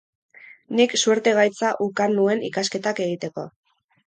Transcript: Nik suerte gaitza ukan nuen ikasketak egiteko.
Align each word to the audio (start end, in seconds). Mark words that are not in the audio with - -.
Nik 0.79 0.95
suerte 1.01 1.33
gaitza 1.41 1.75
ukan 1.89 2.17
nuen 2.21 2.43
ikasketak 2.49 3.03
egiteko. 3.07 3.47